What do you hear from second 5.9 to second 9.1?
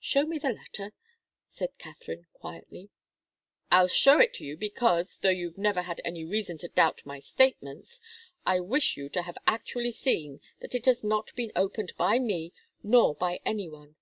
any reason to doubt my statements, I wish you